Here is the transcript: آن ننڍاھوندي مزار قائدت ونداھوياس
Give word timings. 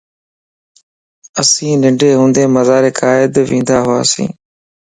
آن 1.39 1.73
ننڍاھوندي 1.81 2.43
مزار 2.55 2.83
قائدت 2.99 3.35
ونداھوياس 3.49 4.11